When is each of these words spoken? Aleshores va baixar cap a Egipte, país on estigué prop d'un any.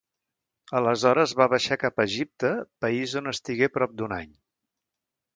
Aleshores 0.77 1.33
va 1.41 1.45
baixar 1.51 1.77
cap 1.83 1.99
a 1.99 2.05
Egipte, 2.09 2.51
país 2.85 3.13
on 3.21 3.33
estigué 3.33 3.69
prop 3.75 3.93
d'un 4.01 4.15
any. 4.17 4.33